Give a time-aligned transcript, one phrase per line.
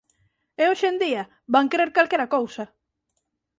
[0.61, 1.23] E hoxe en día,
[1.53, 2.63] van crer calquera cousa.